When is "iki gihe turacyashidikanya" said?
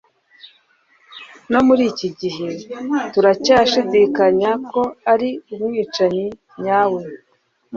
1.91-4.51